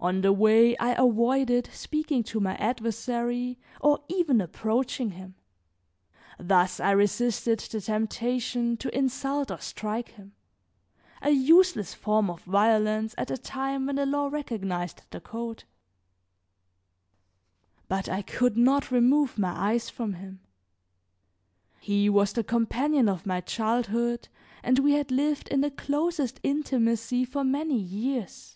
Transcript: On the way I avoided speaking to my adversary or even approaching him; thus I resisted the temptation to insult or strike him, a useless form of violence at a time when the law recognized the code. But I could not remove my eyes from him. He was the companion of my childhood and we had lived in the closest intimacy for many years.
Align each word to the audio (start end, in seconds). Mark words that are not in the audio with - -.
On 0.00 0.20
the 0.20 0.32
way 0.32 0.76
I 0.76 0.92
avoided 0.92 1.70
speaking 1.72 2.22
to 2.30 2.38
my 2.38 2.54
adversary 2.58 3.58
or 3.80 3.98
even 4.06 4.40
approaching 4.40 5.10
him; 5.10 5.34
thus 6.38 6.78
I 6.78 6.92
resisted 6.92 7.58
the 7.58 7.80
temptation 7.80 8.76
to 8.76 8.96
insult 8.96 9.50
or 9.50 9.58
strike 9.58 10.10
him, 10.10 10.34
a 11.20 11.30
useless 11.30 11.94
form 11.94 12.30
of 12.30 12.42
violence 12.44 13.12
at 13.18 13.32
a 13.32 13.36
time 13.36 13.86
when 13.86 13.96
the 13.96 14.06
law 14.06 14.28
recognized 14.28 15.02
the 15.10 15.20
code. 15.20 15.64
But 17.88 18.08
I 18.08 18.22
could 18.22 18.56
not 18.56 18.92
remove 18.92 19.36
my 19.36 19.50
eyes 19.72 19.90
from 19.90 20.12
him. 20.12 20.38
He 21.80 22.08
was 22.08 22.32
the 22.34 22.44
companion 22.44 23.08
of 23.08 23.26
my 23.26 23.40
childhood 23.40 24.28
and 24.62 24.78
we 24.78 24.92
had 24.92 25.10
lived 25.10 25.48
in 25.48 25.60
the 25.60 25.72
closest 25.72 26.38
intimacy 26.44 27.24
for 27.24 27.42
many 27.42 27.76
years. 27.80 28.54